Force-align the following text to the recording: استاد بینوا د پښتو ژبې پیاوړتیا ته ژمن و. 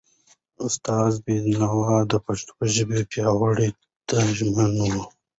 استاد 0.65 1.11
بینوا 1.25 1.95
د 2.11 2.13
پښتو 2.25 2.53
ژبې 2.75 2.99
پیاوړتیا 3.11 3.71
ته 4.07 4.17
ژمن 4.37 4.73
و. 4.93 4.95